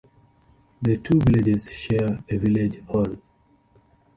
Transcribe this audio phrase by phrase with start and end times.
[0.81, 3.17] The two villages share a village hall.